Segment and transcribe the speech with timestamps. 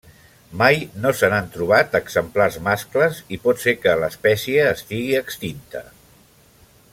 [0.59, 5.85] Mai no se n'han trobat exemplars mascles i pot ser que l'espècie estigui extinta.